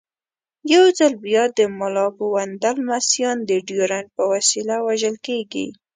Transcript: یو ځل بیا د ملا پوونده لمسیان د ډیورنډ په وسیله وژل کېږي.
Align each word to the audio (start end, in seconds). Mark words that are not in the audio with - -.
یو 0.73 0.83
ځل 0.97 1.13
بیا 1.25 1.43
د 1.57 1.59
ملا 1.79 2.07
پوونده 2.17 2.69
لمسیان 2.79 3.37
د 3.49 3.51
ډیورنډ 3.67 4.07
په 4.15 4.23
وسیله 4.33 4.75
وژل 4.87 5.15
کېږي. 5.27 5.65